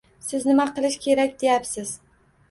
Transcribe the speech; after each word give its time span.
Siz 0.27 0.45
nima 0.51 0.63
qilish 0.79 0.95
kerak 1.03 1.35
deyapsiz. 1.43 1.93